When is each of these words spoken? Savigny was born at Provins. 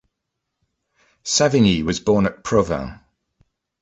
Savigny 1.23 1.83
was 1.83 1.99
born 1.99 2.25
at 2.25 2.43
Provins. 2.43 3.01